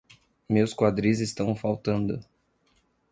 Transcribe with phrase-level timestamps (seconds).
[0.49, 2.25] Meus quadris estão faltando.